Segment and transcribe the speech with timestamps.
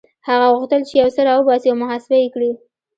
[0.27, 2.51] هغه غوښتل چې يو څه را وباسي او محاسبه يې کړي.